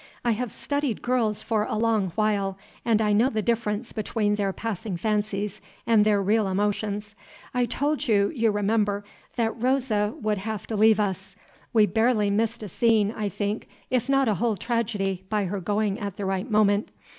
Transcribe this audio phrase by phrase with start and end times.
[0.25, 4.51] I have studied girls for a long while, and I know the difference between their
[4.51, 7.13] passing fancies and their real emotions.
[7.53, 9.03] I told you, you remember,
[9.35, 11.35] that Rosa would have to leave us;
[11.71, 15.99] we barely missed a scene, I think, if not a whole tragedy, by her going
[15.99, 16.89] at the right moment.